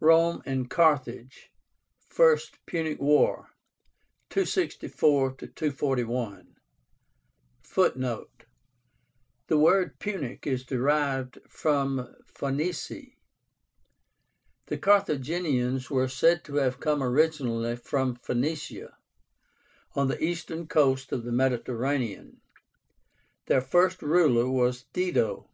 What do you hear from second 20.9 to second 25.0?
of the Mediterranean. Their first ruler was